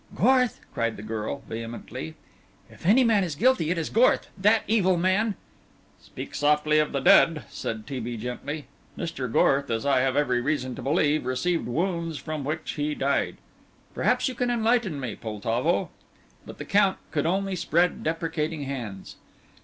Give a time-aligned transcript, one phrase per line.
[0.15, 2.15] "Gorth!" cried the girl, vehemently.
[2.71, 5.35] "If any man is guilty, it is Gorth that evil man"
[6.01, 7.99] "Speak softly of the dead," said T.
[7.99, 8.17] B.
[8.17, 8.65] gently.
[8.97, 9.31] "Mr.
[9.31, 13.37] Gorth, as I have every reason to believe, received wounds from which he died.
[13.93, 15.91] Perhaps you can enlighten me, Poltavo?"
[16.47, 19.17] But the Count could only spread deprecating hands.